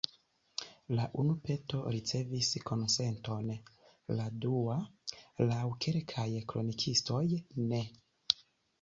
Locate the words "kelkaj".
5.87-6.29